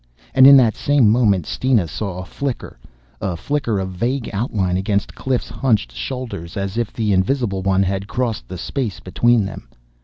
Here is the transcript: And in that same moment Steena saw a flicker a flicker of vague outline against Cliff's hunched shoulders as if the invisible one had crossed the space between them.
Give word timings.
And 0.33 0.47
in 0.47 0.57
that 0.57 0.73
same 0.75 1.11
moment 1.11 1.45
Steena 1.45 1.87
saw 1.87 2.17
a 2.17 2.25
flicker 2.25 2.79
a 3.21 3.37
flicker 3.37 3.77
of 3.77 3.91
vague 3.91 4.31
outline 4.33 4.75
against 4.75 5.13
Cliff's 5.13 5.49
hunched 5.49 5.91
shoulders 5.91 6.57
as 6.57 6.75
if 6.75 6.91
the 6.91 7.13
invisible 7.13 7.61
one 7.61 7.83
had 7.83 8.07
crossed 8.07 8.47
the 8.47 8.57
space 8.57 8.99
between 8.99 9.45
them. 9.45 9.67